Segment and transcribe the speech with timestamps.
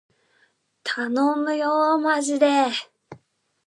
[0.83, 2.69] たのむよーまじでー